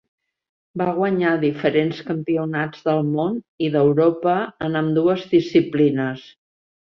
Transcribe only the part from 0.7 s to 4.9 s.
Va guanyar diferents campionats del món i d'Europa en